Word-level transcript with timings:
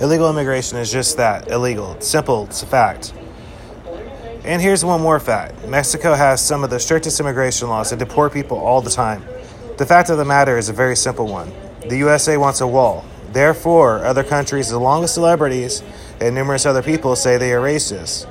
Illegal 0.00 0.28
immigration 0.30 0.78
is 0.78 0.92
just 0.92 1.16
that 1.16 1.48
illegal. 1.48 1.92
It's 1.92 2.06
simple, 2.06 2.44
it's 2.44 2.62
a 2.62 2.66
fact. 2.66 3.14
And 4.44 4.60
here's 4.60 4.84
one 4.84 5.00
more 5.00 5.18
fact 5.18 5.66
Mexico 5.66 6.14
has 6.14 6.44
some 6.44 6.62
of 6.62 6.70
the 6.70 6.78
strictest 6.78 7.18
immigration 7.18 7.68
laws 7.68 7.90
that 7.90 7.98
deport 7.98 8.32
people 8.32 8.58
all 8.58 8.80
the 8.80 8.90
time. 8.90 9.24
The 9.78 9.86
fact 9.86 10.10
of 10.10 10.18
the 10.18 10.24
matter 10.24 10.58
is 10.58 10.68
a 10.68 10.72
very 10.72 10.96
simple 10.96 11.26
one 11.26 11.52
the 11.88 11.96
USA 11.96 12.36
wants 12.36 12.60
a 12.60 12.66
wall. 12.66 13.04
Therefore, 13.32 14.04
other 14.04 14.24
countries, 14.24 14.70
along 14.70 15.02
with 15.02 15.10
celebrities 15.10 15.82
and 16.20 16.34
numerous 16.34 16.66
other 16.66 16.82
people, 16.82 17.16
say 17.16 17.38
they 17.38 17.52
are 17.52 17.60
racist. 17.60 18.26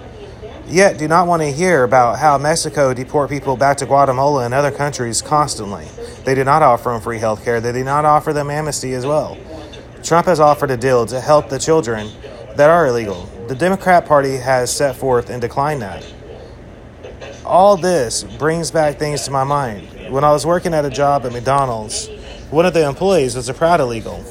Yet, 0.67 0.97
do 0.97 1.07
not 1.07 1.27
want 1.27 1.41
to 1.41 1.51
hear 1.51 1.83
about 1.83 2.19
how 2.19 2.37
Mexico 2.37 2.93
deport 2.93 3.29
people 3.29 3.55
back 3.55 3.77
to 3.77 3.85
Guatemala 3.85 4.45
and 4.45 4.53
other 4.53 4.71
countries 4.71 5.21
constantly. 5.21 5.87
They 6.25 6.35
do 6.35 6.43
not 6.43 6.61
offer 6.61 6.89
them 6.89 7.01
free 7.01 7.19
health 7.19 7.43
care. 7.43 7.61
They 7.61 7.71
do 7.71 7.83
not 7.83 8.05
offer 8.05 8.33
them 8.33 8.49
amnesty 8.49 8.93
as 8.93 9.05
well. 9.05 9.37
Trump 10.07 10.25
has 10.27 10.39
offered 10.39 10.71
a 10.71 10.77
deal 10.77 11.05
to 11.05 11.19
help 11.19 11.49
the 11.49 11.59
children 11.59 12.09
that 12.55 12.69
are 12.69 12.87
illegal. 12.87 13.25
The 13.49 13.55
Democrat 13.55 14.05
Party 14.05 14.37
has 14.37 14.73
set 14.73 14.95
forth 14.95 15.29
and 15.29 15.41
declined 15.41 15.81
that. 15.81 16.09
All 17.43 17.75
this 17.75 18.23
brings 18.23 18.71
back 18.71 18.97
things 18.97 19.23
to 19.23 19.31
my 19.31 19.43
mind. 19.43 20.09
When 20.09 20.23
I 20.23 20.31
was 20.31 20.45
working 20.45 20.73
at 20.73 20.85
a 20.85 20.89
job 20.89 21.25
at 21.25 21.33
McDonald's, 21.33 22.07
one 22.51 22.65
of 22.65 22.73
the 22.73 22.87
employees 22.87 23.35
was 23.35 23.49
a 23.49 23.53
proud 23.53 23.81
illegal. 23.81 24.23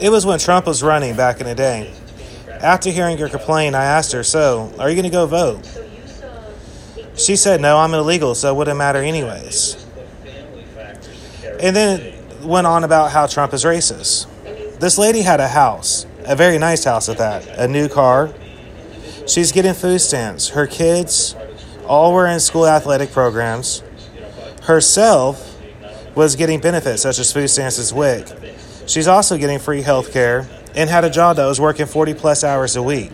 It 0.00 0.10
was 0.10 0.26
when 0.26 0.40
Trump 0.40 0.66
was 0.66 0.82
running 0.82 1.14
back 1.14 1.40
in 1.40 1.46
the 1.46 1.54
day. 1.54 1.94
After 2.48 2.90
hearing 2.90 3.16
her 3.18 3.28
complaint, 3.28 3.76
I 3.76 3.84
asked 3.84 4.10
her, 4.10 4.24
So, 4.24 4.74
are 4.76 4.90
you 4.90 4.96
going 4.96 5.04
to 5.04 5.08
go 5.08 5.26
vote? 5.26 5.62
She 7.16 7.36
said, 7.36 7.60
No, 7.60 7.78
I'm 7.78 7.94
illegal, 7.94 8.34
so 8.34 8.52
it 8.52 8.56
wouldn't 8.56 8.76
matter 8.76 8.98
anyways. 8.98 9.86
And 11.60 11.76
then 11.76 12.23
went 12.44 12.66
on 12.66 12.84
about 12.84 13.10
how 13.10 13.26
Trump 13.26 13.52
is 13.54 13.64
racist. 13.64 14.26
This 14.78 14.98
lady 14.98 15.22
had 15.22 15.40
a 15.40 15.48
house, 15.48 16.06
a 16.24 16.36
very 16.36 16.58
nice 16.58 16.84
house 16.84 17.08
at 17.08 17.18
that, 17.18 17.46
a 17.58 17.66
new 17.66 17.88
car. 17.88 18.32
She's 19.26 19.52
getting 19.52 19.74
food 19.74 20.00
stamps. 20.00 20.48
Her 20.50 20.66
kids 20.66 21.34
all 21.86 22.12
were 22.12 22.26
in 22.26 22.40
school 22.40 22.66
athletic 22.66 23.12
programs. 23.12 23.82
Herself 24.62 25.58
was 26.14 26.36
getting 26.36 26.60
benefits 26.60 27.02
such 27.02 27.18
as 27.18 27.32
food 27.32 27.48
stamps 27.48 27.78
as 27.78 27.92
WIC. 27.92 28.28
She's 28.86 29.08
also 29.08 29.38
getting 29.38 29.58
free 29.58 29.82
health 29.82 30.12
care 30.12 30.48
and 30.74 30.90
had 30.90 31.04
a 31.04 31.10
job 31.10 31.36
that 31.36 31.46
was 31.46 31.60
working 31.60 31.86
40 31.86 32.14
plus 32.14 32.44
hours 32.44 32.76
a 32.76 32.82
week. 32.82 33.12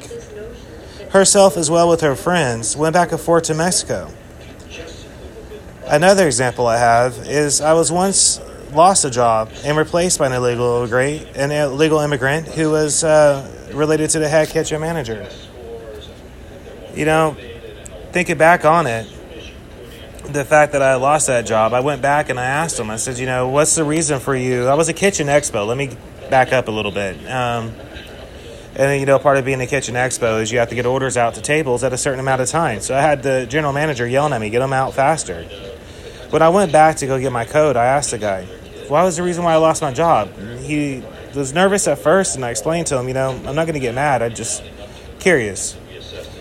Herself, 1.10 1.56
as 1.56 1.70
well 1.70 1.88
with 1.88 2.00
her 2.02 2.14
friends, 2.14 2.76
went 2.76 2.94
back 2.94 3.10
and 3.10 3.20
forth 3.20 3.44
to 3.44 3.54
Mexico. 3.54 4.10
Another 5.86 6.26
example 6.26 6.68
I 6.68 6.78
have 6.78 7.18
is 7.26 7.60
I 7.60 7.72
was 7.72 7.90
once 7.90 8.40
lost 8.72 9.04
a 9.04 9.10
job 9.10 9.50
and 9.64 9.76
replaced 9.76 10.18
by 10.18 10.26
an 10.26 10.32
illegal 10.32 10.78
immigrant, 10.78 11.36
an 11.36 11.50
illegal 11.50 12.00
immigrant 12.00 12.48
who 12.48 12.70
was 12.70 13.04
uh, 13.04 13.48
related 13.72 14.10
to 14.10 14.18
the 14.18 14.28
head 14.28 14.48
kitchen 14.48 14.80
manager. 14.80 15.28
You 16.94 17.04
know, 17.04 17.36
thinking 18.12 18.38
back 18.38 18.64
on 18.64 18.86
it, 18.86 19.06
the 20.24 20.44
fact 20.44 20.72
that 20.72 20.82
I 20.82 20.94
lost 20.96 21.26
that 21.26 21.46
job, 21.46 21.72
I 21.72 21.80
went 21.80 22.02
back 22.02 22.28
and 22.28 22.38
I 22.38 22.44
asked 22.44 22.78
him. 22.78 22.90
I 22.90 22.96
said, 22.96 23.18
you 23.18 23.26
know, 23.26 23.48
what's 23.48 23.74
the 23.74 23.84
reason 23.84 24.20
for 24.20 24.34
you? 24.34 24.66
I 24.66 24.74
was 24.74 24.88
a 24.88 24.92
kitchen 24.92 25.26
expo. 25.26 25.66
Let 25.66 25.76
me 25.76 25.96
back 26.30 26.52
up 26.52 26.68
a 26.68 26.70
little 26.70 26.92
bit. 26.92 27.16
Um, 27.28 27.72
and 28.76 29.00
you 29.00 29.06
know, 29.06 29.18
part 29.18 29.36
of 29.36 29.44
being 29.44 29.60
a 29.60 29.66
kitchen 29.66 29.94
expo 29.94 30.40
is 30.40 30.52
you 30.52 30.58
have 30.58 30.68
to 30.68 30.74
get 30.74 30.86
orders 30.86 31.16
out 31.16 31.34
to 31.34 31.42
tables 31.42 31.82
at 31.82 31.92
a 31.92 31.98
certain 31.98 32.20
amount 32.20 32.40
of 32.40 32.48
time. 32.48 32.80
So 32.80 32.96
I 32.96 33.00
had 33.00 33.22
the 33.22 33.46
general 33.46 33.72
manager 33.72 34.06
yelling 34.06 34.32
at 34.32 34.40
me, 34.40 34.50
get 34.50 34.60
them 34.60 34.72
out 34.72 34.94
faster. 34.94 35.42
When 36.30 36.42
I 36.42 36.48
went 36.48 36.70
back 36.70 36.96
to 36.98 37.06
go 37.06 37.18
get 37.18 37.32
my 37.32 37.44
code, 37.44 37.76
I 37.76 37.86
asked 37.86 38.12
the 38.12 38.18
guy, 38.18 38.46
what 38.90 39.04
was 39.04 39.16
the 39.16 39.22
reason 39.22 39.44
why 39.44 39.52
I 39.52 39.56
lost 39.56 39.82
my 39.82 39.92
job? 39.92 40.36
He 40.58 41.04
was 41.34 41.54
nervous 41.54 41.86
at 41.86 42.00
first, 42.00 42.34
and 42.34 42.44
I 42.44 42.50
explained 42.50 42.88
to 42.88 42.98
him, 42.98 43.06
you 43.06 43.14
know, 43.14 43.30
I'm 43.30 43.54
not 43.54 43.66
going 43.66 43.74
to 43.74 43.80
get 43.80 43.94
mad. 43.94 44.20
I'm 44.20 44.34
just 44.34 44.64
curious. 45.20 45.76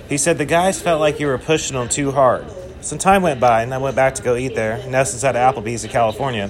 He 0.09 0.17
said 0.17 0.39
the 0.39 0.45
guys 0.45 0.81
felt 0.81 0.99
like 0.99 1.19
you 1.19 1.27
were 1.27 1.37
pushing 1.37 1.77
them 1.77 1.87
too 1.87 2.11
hard. 2.11 2.45
Some 2.81 2.97
time 2.97 3.21
went 3.21 3.39
by, 3.39 3.61
and 3.61 3.71
I 3.71 3.77
went 3.77 3.95
back 3.95 4.15
to 4.15 4.23
go 4.23 4.35
eat 4.35 4.55
there. 4.55 4.83
Nelson's 4.87 5.23
at 5.23 5.35
Applebee's 5.35 5.83
in 5.83 5.91
California. 5.91 6.49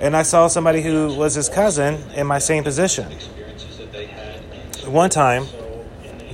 And 0.00 0.16
I 0.16 0.22
saw 0.22 0.46
somebody 0.46 0.80
who 0.80 1.14
was 1.14 1.34
his 1.34 1.50
cousin 1.50 2.00
in 2.12 2.26
my 2.26 2.38
same 2.38 2.64
position. 2.64 3.12
One 4.86 5.10
time, 5.10 5.44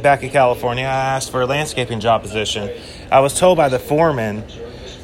back 0.00 0.22
in 0.22 0.30
California, 0.30 0.84
I 0.84 1.16
asked 1.16 1.32
for 1.32 1.40
a 1.40 1.46
landscaping 1.46 1.98
job 1.98 2.22
position. 2.22 2.70
I 3.10 3.18
was 3.18 3.36
told 3.36 3.56
by 3.56 3.68
the 3.68 3.80
foreman 3.80 4.44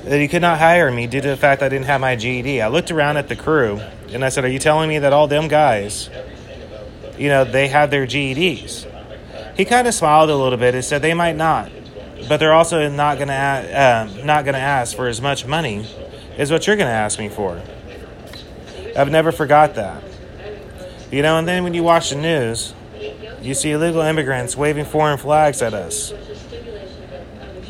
that 0.04 0.18
he 0.18 0.28
could 0.28 0.42
not 0.42 0.58
hire 0.58 0.90
me 0.90 1.06
due 1.06 1.20
to 1.20 1.28
the 1.28 1.36
fact 1.36 1.62
I 1.62 1.68
didn't 1.68 1.86
have 1.86 2.00
my 2.00 2.16
GED. 2.16 2.60
I 2.60 2.68
looked 2.68 2.90
around 2.90 3.16
at 3.16 3.28
the 3.28 3.36
crew 3.36 3.80
and 4.08 4.24
I 4.24 4.28
said, 4.28 4.44
Are 4.44 4.48
you 4.48 4.58
telling 4.58 4.88
me 4.88 4.98
that 5.00 5.12
all 5.12 5.28
them 5.28 5.48
guys, 5.48 6.08
you 7.18 7.28
know, 7.28 7.44
they 7.44 7.68
have 7.68 7.90
their 7.90 8.06
GEDs? 8.06 8.86
He 9.56 9.64
kind 9.64 9.86
of 9.86 9.94
smiled 9.94 10.30
a 10.30 10.36
little 10.36 10.58
bit 10.58 10.74
and 10.74 10.84
said 10.84 11.02
they 11.02 11.14
might 11.14 11.36
not, 11.36 11.70
but 12.28 12.38
they're 12.38 12.54
also 12.54 12.88
not 12.88 13.16
going 13.16 13.28
to 13.28 13.34
uh, 13.34 14.08
not 14.24 14.44
going 14.44 14.54
to 14.54 14.60
ask 14.60 14.96
for 14.96 15.06
as 15.06 15.20
much 15.20 15.44
money 15.46 15.86
as 16.38 16.50
what 16.50 16.66
you're 16.66 16.76
going 16.76 16.88
to 16.88 16.92
ask 16.92 17.18
me 17.18 17.28
for. 17.28 17.60
I've 18.96 19.10
never 19.10 19.32
forgot 19.32 19.74
that. 19.74 20.02
You 21.10 21.22
know, 21.22 21.38
and 21.38 21.46
then 21.46 21.64
when 21.64 21.74
you 21.74 21.82
watch 21.82 22.10
the 22.10 22.16
news, 22.16 22.72
you 23.42 23.54
see 23.54 23.72
illegal 23.72 24.00
immigrants 24.00 24.56
waving 24.56 24.84
foreign 24.84 25.18
flags 25.18 25.60
at 25.60 25.74
us. 25.74 26.12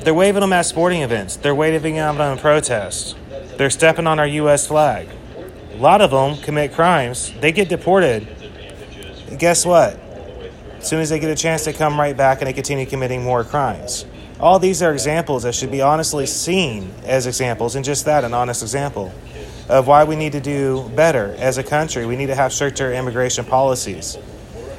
They're 0.02 0.14
waving 0.14 0.40
them 0.40 0.52
at 0.52 0.64
sporting 0.64 1.02
events. 1.02 1.36
They're 1.36 1.54
waving 1.54 1.96
them 1.96 2.20
in 2.20 2.38
protests. 2.38 3.14
They're 3.56 3.68
stepping 3.68 4.06
on 4.06 4.18
our 4.18 4.26
U.S. 4.26 4.66
flag. 4.66 5.08
A 5.72 5.76
lot 5.76 6.00
of 6.00 6.10
them 6.10 6.42
commit 6.42 6.72
crimes. 6.72 7.32
They 7.40 7.52
get 7.52 7.68
deported. 7.68 8.26
And 9.28 9.38
guess 9.38 9.66
what? 9.66 9.98
As 10.78 10.88
soon 10.88 11.00
as 11.00 11.10
they 11.10 11.18
get 11.18 11.30
a 11.30 11.34
chance, 11.34 11.66
they 11.66 11.74
come 11.74 12.00
right 12.00 12.16
back 12.16 12.38
and 12.40 12.48
they 12.48 12.54
continue 12.54 12.86
committing 12.86 13.22
more 13.22 13.44
crimes. 13.44 14.06
All 14.40 14.58
these 14.58 14.82
are 14.82 14.92
examples 14.94 15.42
that 15.42 15.54
should 15.54 15.70
be 15.70 15.82
honestly 15.82 16.24
seen 16.24 16.90
as 17.04 17.26
examples, 17.26 17.76
and 17.76 17.84
just 17.84 18.06
that, 18.06 18.24
an 18.24 18.32
honest 18.32 18.62
example 18.62 19.12
of 19.68 19.86
why 19.86 20.04
we 20.04 20.16
need 20.16 20.32
to 20.32 20.40
do 20.40 20.90
better 20.96 21.34
as 21.38 21.58
a 21.58 21.62
country. 21.62 22.06
We 22.06 22.16
need 22.16 22.28
to 22.28 22.34
have 22.34 22.50
stricter 22.54 22.90
immigration 22.92 23.44
policies. 23.44 24.16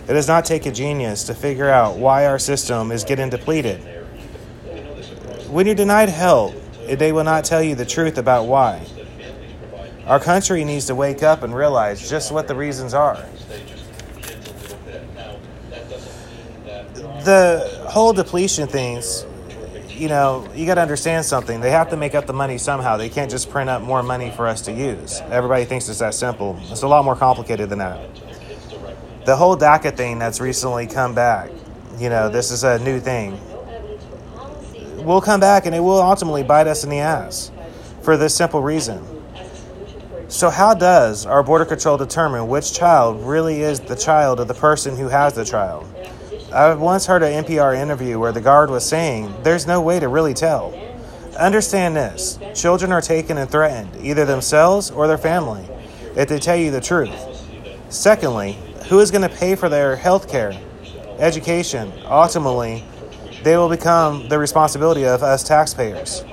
It 0.07 0.13
does 0.13 0.27
not 0.27 0.45
take 0.45 0.65
a 0.65 0.71
genius 0.71 1.25
to 1.25 1.35
figure 1.35 1.69
out 1.69 1.97
why 1.97 2.25
our 2.25 2.39
system 2.39 2.91
is 2.91 3.03
getting 3.03 3.29
depleted. 3.29 4.00
When 5.51 5.65
you're 5.65 5.75
denied 5.75 6.07
help, 6.07 6.53
they 6.87 7.11
will 7.11 7.25
not 7.25 7.43
tell 7.43 7.61
you 7.61 7.75
the 7.75 7.85
truth 7.85 8.17
about 8.17 8.45
why. 8.45 8.85
Our 10.07 10.17
country 10.17 10.63
needs 10.63 10.85
to 10.85 10.95
wake 10.95 11.23
up 11.23 11.43
and 11.43 11.53
realize 11.53 12.09
just 12.09 12.31
what 12.31 12.47
the 12.47 12.55
reasons 12.55 12.93
are. 12.93 13.17
The 17.25 17.85
whole 17.89 18.13
depletion 18.13 18.69
things, 18.69 19.25
you 19.89 20.07
know, 20.07 20.47
you 20.55 20.65
got 20.65 20.75
to 20.75 20.81
understand 20.81 21.25
something. 21.25 21.59
They 21.59 21.71
have 21.71 21.89
to 21.89 21.97
make 21.97 22.15
up 22.15 22.27
the 22.27 22.33
money 22.33 22.57
somehow. 22.57 22.95
They 22.95 23.09
can't 23.09 23.29
just 23.29 23.49
print 23.49 23.69
up 23.69 23.81
more 23.81 24.01
money 24.01 24.31
for 24.31 24.47
us 24.47 24.61
to 24.61 24.71
use. 24.71 25.19
Everybody 25.25 25.65
thinks 25.65 25.89
it's 25.89 25.99
that 25.99 26.13
simple. 26.13 26.57
It's 26.69 26.83
a 26.83 26.87
lot 26.87 27.03
more 27.03 27.17
complicated 27.17 27.69
than 27.69 27.79
that. 27.79 27.99
The 29.25 29.35
whole 29.35 29.57
DACA 29.57 29.97
thing 29.97 30.17
that's 30.17 30.39
recently 30.39 30.87
come 30.87 31.13
back, 31.13 31.51
you 31.97 32.07
know, 32.07 32.29
this 32.29 32.51
is 32.51 32.63
a 32.63 32.79
new 32.79 33.01
thing. 33.01 33.37
Will 35.03 35.21
come 35.21 35.39
back 35.39 35.65
and 35.65 35.73
it 35.73 35.79
will 35.79 36.01
ultimately 36.01 36.43
bite 36.43 36.67
us 36.67 36.83
in 36.83 36.89
the 36.89 36.99
ass 36.99 37.51
for 38.01 38.17
this 38.17 38.35
simple 38.35 38.61
reason. 38.61 39.03
So, 40.27 40.49
how 40.49 40.73
does 40.73 41.25
our 41.25 41.43
Border 41.43 41.65
Control 41.65 41.97
determine 41.97 42.47
which 42.47 42.73
child 42.73 43.21
really 43.21 43.61
is 43.61 43.81
the 43.81 43.95
child 43.95 44.39
of 44.39 44.47
the 44.47 44.53
person 44.53 44.95
who 44.95 45.09
has 45.09 45.33
the 45.33 45.43
child? 45.43 45.85
I 46.53 46.73
once 46.73 47.05
heard 47.05 47.23
an 47.23 47.43
NPR 47.43 47.75
interview 47.75 48.19
where 48.19 48.31
the 48.31 48.41
guard 48.41 48.69
was 48.69 48.87
saying 48.87 49.33
there's 49.43 49.67
no 49.67 49.81
way 49.81 49.99
to 49.99 50.07
really 50.07 50.33
tell. 50.33 50.73
Understand 51.37 51.95
this 51.95 52.39
children 52.53 52.91
are 52.91 53.01
taken 53.01 53.37
and 53.37 53.49
threatened, 53.49 53.89
either 54.01 54.25
themselves 54.25 54.91
or 54.91 55.07
their 55.07 55.17
family, 55.17 55.67
if 56.15 56.29
they 56.29 56.39
tell 56.39 56.55
you 56.55 56.71
the 56.71 56.81
truth. 56.81 57.13
Secondly, 57.89 58.57
who 58.87 58.99
is 58.99 59.11
going 59.11 59.27
to 59.27 59.35
pay 59.35 59.55
for 59.55 59.69
their 59.69 59.95
health 59.95 60.29
care, 60.29 60.57
education? 61.19 61.91
Ultimately, 62.05 62.83
they 63.43 63.57
will 63.57 63.69
become 63.69 64.27
the 64.29 64.37
responsibility 64.37 65.05
of 65.05 65.23
us 65.23 65.43
taxpayers. 65.43 66.23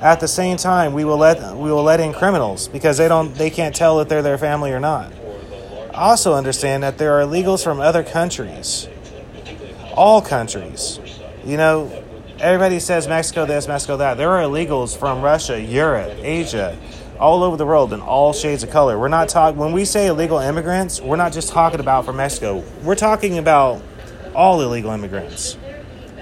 At 0.00 0.20
the 0.20 0.28
same 0.28 0.56
time, 0.56 0.92
we 0.92 1.04
will 1.04 1.16
let 1.16 1.56
we 1.56 1.72
will 1.72 1.82
let 1.82 1.98
in 2.00 2.12
criminals 2.12 2.68
because 2.68 2.98
they 2.98 3.08
don't 3.08 3.34
they 3.34 3.50
can't 3.50 3.74
tell 3.74 4.00
if 4.00 4.08
they're 4.08 4.22
their 4.22 4.38
family 4.38 4.72
or 4.72 4.80
not. 4.80 5.12
Also 5.94 6.34
understand 6.34 6.82
that 6.84 6.98
there 6.98 7.18
are 7.18 7.24
illegals 7.24 7.64
from 7.64 7.80
other 7.80 8.04
countries. 8.04 8.88
All 9.94 10.22
countries. 10.22 11.00
You 11.44 11.56
know, 11.56 12.04
everybody 12.38 12.78
says 12.78 13.08
Mexico 13.08 13.46
this, 13.46 13.66
Mexico 13.66 13.96
that. 13.96 14.16
There 14.16 14.30
are 14.30 14.42
illegals 14.42 14.96
from 14.96 15.22
Russia, 15.22 15.60
Europe, 15.60 16.12
Asia, 16.18 16.78
all 17.18 17.42
over 17.42 17.56
the 17.56 17.66
world 17.66 17.92
in 17.92 18.00
all 18.00 18.32
shades 18.32 18.62
of 18.62 18.70
color. 18.70 18.96
We're 18.96 19.08
not 19.08 19.28
talking 19.28 19.58
when 19.58 19.72
we 19.72 19.84
say 19.84 20.06
illegal 20.06 20.38
immigrants, 20.38 21.00
we're 21.00 21.16
not 21.16 21.32
just 21.32 21.48
talking 21.48 21.80
about 21.80 22.04
from 22.04 22.16
Mexico. 22.18 22.62
We're 22.84 22.94
talking 22.94 23.38
about 23.38 23.82
all 24.34 24.60
illegal 24.60 24.92
immigrants. 24.92 25.56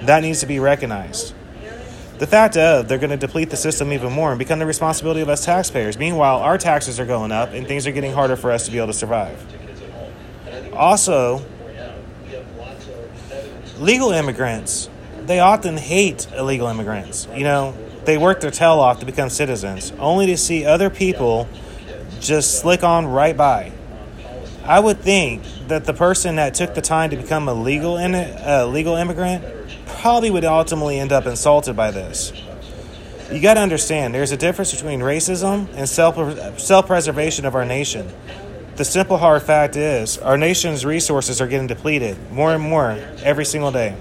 That 0.03 0.23
needs 0.23 0.41
to 0.41 0.47
be 0.47 0.59
recognized. 0.59 1.35
The 2.19 2.27
fact 2.27 2.57
of 2.57 2.89
they're 2.89 2.99
going 2.99 3.11
to 3.11 3.17
deplete 3.17 3.51
the 3.51 3.57
system 3.57 3.93
even 3.93 4.11
more 4.13 4.31
and 4.31 4.39
become 4.39 4.59
the 4.59 4.67
responsibility 4.67 5.21
of 5.21 5.29
us 5.29 5.45
taxpayers. 5.45 5.99
Meanwhile, 5.99 6.39
our 6.39 6.57
taxes 6.57 6.99
are 6.99 7.05
going 7.05 7.31
up 7.31 7.51
and 7.51 7.67
things 7.67 7.87
are 7.87 7.93
getting 7.93 8.13
harder 8.13 8.37
for 8.37 8.51
us 8.51 8.65
to 8.65 8.71
be 8.71 8.79
able 8.79 8.87
to 8.87 8.95
survive. 8.95 9.39
Also, 10.73 11.45
legal 13.79 14.13
immigrants, 14.13 14.89
they 15.23 15.41
often 15.41 15.77
hate 15.77 16.27
illegal 16.35 16.69
immigrants. 16.69 17.29
You 17.35 17.45
know, 17.45 17.75
they 18.05 18.17
work 18.17 18.41
their 18.41 18.51
tail 18.51 18.81
off 18.81 19.01
to 19.01 19.07
become 19.07 19.29
citizens, 19.29 19.93
only 19.99 20.27
to 20.27 20.37
see 20.39 20.65
other 20.65 20.89
people 20.89 21.49
just 22.21 22.61
slick 22.61 22.83
on 22.83 23.07
right 23.07 23.37
by. 23.37 23.73
I 24.65 24.81
would 24.81 25.01
think 25.01 25.43
that 25.69 25.85
the 25.85 25.93
person 25.93 26.37
that 26.37 26.55
took 26.55 26.75
the 26.75 26.81
time 26.81 27.11
to 27.11 27.17
become 27.17 27.47
a 27.49 27.55
legal 27.55 27.99
in 27.99 28.15
a 28.15 28.67
legal 28.67 28.97
immigrant 28.97 29.45
probably 30.01 30.31
would 30.31 30.45
ultimately 30.45 30.99
end 30.99 31.13
up 31.13 31.27
insulted 31.27 31.75
by 31.75 31.91
this. 31.91 32.33
You 33.31 33.41
got 33.41 33.55
to 33.55 33.61
understand, 33.61 34.15
there's 34.15 34.31
a 34.31 34.37
difference 34.37 34.73
between 34.73 35.01
racism 35.01 35.69
and 35.75 35.89
self 35.89 36.61
self 36.61 36.87
preservation 36.87 37.45
of 37.45 37.55
our 37.55 37.65
nation. 37.65 38.13
The 38.77 38.85
simple 38.85 39.17
hard 39.17 39.43
fact 39.43 39.75
is, 39.75 40.19
our 40.19 40.37
nation's 40.37 40.85
resources 40.85 41.41
are 41.41 41.47
getting 41.49 41.67
depleted 41.67 42.31
more 42.31 42.53
and 42.53 42.63
more 42.63 42.91
every 43.23 43.45
single 43.45 43.73
day. 43.73 43.97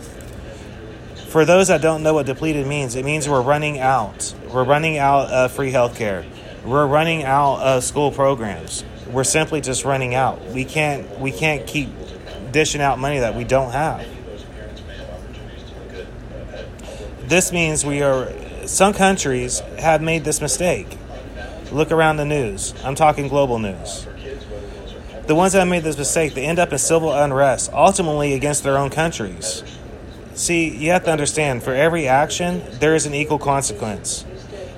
For 1.30 1.44
those 1.44 1.70
that 1.70 1.82
don't 1.82 2.04
know 2.04 2.14
what 2.14 2.26
depleted 2.26 2.68
means, 2.68 2.96
it 2.96 3.04
means 3.04 3.28
we're 3.28 3.42
running 3.42 3.80
out. 3.80 4.36
We're 4.54 4.64
running 4.64 4.98
out 4.98 5.30
of 5.32 5.52
free 5.52 5.72
healthcare. 5.72 6.26
We're 6.64 6.88
running 6.88 7.24
out 7.24 7.62
of 7.62 7.84
school 7.84 8.12
programs. 8.12 8.84
We're 9.10 9.24
simply 9.24 9.62
just 9.62 9.86
running 9.86 10.14
out. 10.14 10.44
We 10.48 10.66
can't 10.66 11.20
we 11.20 11.32
can't 11.32 11.66
keep 11.66 11.90
dishing 12.52 12.82
out 12.82 13.00
money 13.00 13.20
that 13.20 13.36
we 13.36 13.44
don't 13.44 13.72
have. 13.72 14.06
This 17.28 17.52
means 17.52 17.86
we 17.86 18.02
are 18.02 18.32
some 18.68 18.94
countries 18.94 19.60
have 19.80 20.02
made 20.02 20.24
this 20.24 20.42
mistake. 20.42 20.98
Look 21.72 21.92
around 21.92 22.18
the 22.18 22.26
news. 22.26 22.74
I'm 22.84 22.96
talking 22.96 23.28
global 23.28 23.60
news 23.60 24.08
the 25.28 25.36
ones 25.36 25.54
that 25.54 25.68
made 25.68 25.84
this 25.84 25.98
mistake, 25.98 26.36
they 26.36 26.46
end 26.46 26.60
up 26.60 26.72
in 26.72 26.78
civil 26.78 27.12
unrest, 27.12 27.72
ultimately 27.74 28.34
against 28.34 28.64
their 28.64 28.78
own 28.78 28.90
countries. 28.90 29.64
See, 30.36 30.70
you 30.70 30.92
have 30.92 31.06
to 31.06 31.12
understand 31.12 31.64
for 31.64 31.74
every 31.74 32.08
action, 32.08 32.62
there 32.80 32.94
is 32.94 33.06
an 33.06 33.14
equal 33.16 33.40
consequence. 33.40 34.26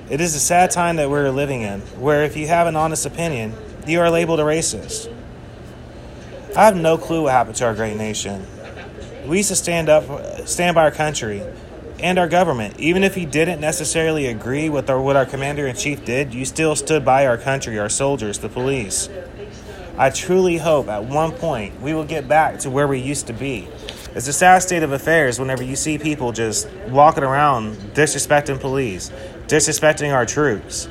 It 0.08 0.20
is 0.20 0.34
a 0.34 0.40
sad 0.40 0.70
time 0.70 0.96
that 0.96 1.10
we're 1.10 1.30
living 1.30 1.62
in, 1.62 1.80
where 2.00 2.24
if 2.24 2.36
you 2.36 2.46
have 2.46 2.66
an 2.66 2.76
honest 2.76 3.04
opinion, 3.04 3.52
you 3.86 4.00
are 4.00 4.10
labeled 4.10 4.40
a 4.40 4.44
racist. 4.44 5.12
I 6.56 6.64
have 6.64 6.76
no 6.76 6.96
clue 6.96 7.24
what 7.24 7.32
happened 7.32 7.56
to 7.56 7.66
our 7.66 7.74
great 7.74 7.96
nation. 7.96 8.46
We 9.26 9.38
used 9.38 9.50
to 9.50 9.56
stand 9.56 9.90
up, 9.90 10.48
stand 10.48 10.74
by 10.74 10.84
our 10.84 10.90
country 10.90 11.42
and 12.00 12.18
our 12.18 12.28
government. 12.28 12.78
Even 12.78 13.02
if 13.02 13.16
you 13.16 13.26
didn't 13.26 13.60
necessarily 13.60 14.26
agree 14.26 14.68
with 14.68 14.88
our, 14.90 15.00
what 15.00 15.16
our 15.16 15.26
commander 15.26 15.66
in 15.66 15.76
chief 15.76 16.04
did, 16.04 16.34
you 16.34 16.44
still 16.44 16.76
stood 16.76 17.04
by 17.04 17.26
our 17.26 17.38
country, 17.38 17.78
our 17.78 17.88
soldiers, 17.88 18.38
the 18.38 18.48
police. 18.48 19.08
I 19.96 20.10
truly 20.10 20.58
hope 20.58 20.88
at 20.88 21.04
one 21.04 21.32
point 21.32 21.80
we 21.80 21.92
will 21.92 22.04
get 22.04 22.28
back 22.28 22.60
to 22.60 22.70
where 22.70 22.86
we 22.86 23.00
used 23.00 23.26
to 23.26 23.32
be. 23.32 23.68
It's 24.14 24.28
a 24.28 24.32
sad 24.32 24.60
state 24.60 24.82
of 24.82 24.92
affairs 24.92 25.38
whenever 25.38 25.62
you 25.62 25.76
see 25.76 25.98
people 25.98 26.32
just 26.32 26.68
walking 26.88 27.24
around 27.24 27.76
disrespecting 27.94 28.60
police, 28.60 29.10
disrespecting 29.46 30.14
our 30.14 30.24
troops. 30.24 30.88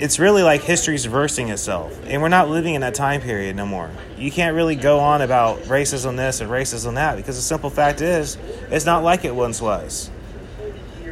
It's 0.00 0.20
really 0.20 0.44
like 0.44 0.62
history's 0.62 1.08
reversing 1.08 1.48
itself, 1.48 1.98
and 2.06 2.22
we're 2.22 2.28
not 2.28 2.48
living 2.48 2.74
in 2.74 2.82
that 2.82 2.94
time 2.94 3.20
period 3.20 3.56
no 3.56 3.66
more. 3.66 3.90
You 4.16 4.30
can't 4.30 4.54
really 4.54 4.76
go 4.76 5.00
on 5.00 5.22
about 5.22 5.58
racism 5.62 6.16
this 6.16 6.40
and 6.40 6.48
racism 6.48 6.94
that 6.94 7.16
because 7.16 7.34
the 7.34 7.42
simple 7.42 7.68
fact 7.68 8.00
is, 8.00 8.38
it's 8.70 8.86
not 8.86 9.02
like 9.02 9.24
it 9.24 9.34
once 9.34 9.60
was. 9.60 10.08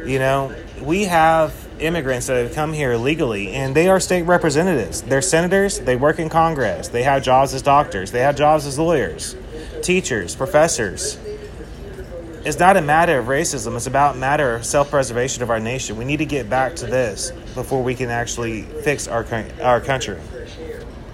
You 0.05 0.19
know, 0.19 0.55
we 0.81 1.03
have 1.03 1.53
immigrants 1.79 2.27
that 2.27 2.41
have 2.41 2.55
come 2.55 2.71
here 2.71 2.95
legally 2.95 3.51
and 3.51 3.75
they 3.75 3.89
are 3.89 3.99
state 3.99 4.23
representatives. 4.23 5.01
They're 5.01 5.21
senators, 5.21 5.81
they 5.81 5.97
work 5.97 6.17
in 6.17 6.29
Congress, 6.29 6.87
they 6.87 7.03
have 7.03 7.23
jobs 7.23 7.53
as 7.53 7.61
doctors, 7.61 8.11
they 8.11 8.21
have 8.21 8.37
jobs 8.37 8.65
as 8.65 8.79
lawyers, 8.79 9.35
teachers, 9.81 10.33
professors. 10.33 11.17
It's 12.45 12.59
not 12.59 12.77
a 12.77 12.81
matter 12.81 13.19
of 13.19 13.25
racism, 13.25 13.75
it's 13.75 13.87
about 13.87 14.17
matter 14.17 14.55
of 14.55 14.65
self-preservation 14.65 15.43
of 15.43 15.49
our 15.49 15.59
nation. 15.59 15.97
We 15.97 16.05
need 16.05 16.17
to 16.17 16.25
get 16.25 16.49
back 16.49 16.75
to 16.77 16.85
this 16.85 17.31
before 17.55 17.83
we 17.83 17.95
can 17.95 18.09
actually 18.09 18.61
fix 18.61 19.07
our 19.07 19.25
our 19.61 19.81
country. 19.81 20.19